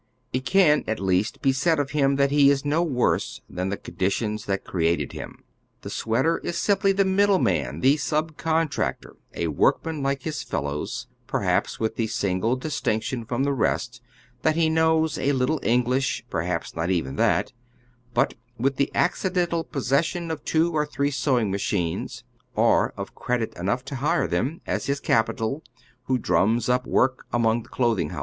It 0.33 0.47
can 0.47 0.83
at 0.87 0.99
least 0.99 1.43
be 1.43 1.51
said 1.53 1.77
of 1.77 1.91
him 1.91 2.15
that 2.15 2.31
he 2.31 2.49
is 2.49 2.65
no 2.65 2.81
worse 2.81 3.39
than 3.47 3.69
the 3.69 3.77
conditions 3.77 4.45
that 4.45 4.63
created 4.65 5.11
him. 5.11 5.43
The 5.83 5.91
sweater 5.91 6.39
is 6.39 6.57
simply 6.57 6.91
the 6.91 7.05
middleman, 7.05 7.81
the 7.81 7.97
sub 7.97 8.35
contractor, 8.35 9.15
a 9.35 9.49
workman 9.49 10.01
like 10.01 10.23
his 10.23 10.41
fellows, 10.41 11.05
perhaps 11.27 11.79
with 11.79 11.97
the 11.97 12.07
single 12.07 12.55
distinction 12.55 13.25
from 13.25 13.43
the 13.43 13.53
rest 13.53 14.01
that 14.41 14.55
he 14.55 14.71
knows 14.71 15.19
a 15.19 15.33
little 15.33 15.59
English; 15.61 16.25
perhaps 16.31 16.75
not 16.75 16.89
even 16.89 17.15
that, 17.17 17.53
but 18.15 18.33
with 18.57 18.77
the 18.77 18.89
accidental 18.95 19.63
possession 19.63 20.31
of 20.31 20.43
two 20.43 20.73
or 20.73 20.83
three 20.83 21.11
sewing 21.11 21.51
machines, 21.51 22.23
or 22.55 22.91
of 22.97 23.13
credit 23.13 23.55
enough 23.55 23.85
to 23.85 23.97
hire 23.97 24.25
them, 24.25 24.61
as 24.65 24.87
his 24.87 24.99
capital, 24.99 25.61
who 26.05 26.17
drums 26.17 26.67
up 26.69 26.87
work 26.87 27.27
among 27.31 27.61
the 27.61 27.69
clothing 27.69 28.09
houses. 28.09 28.19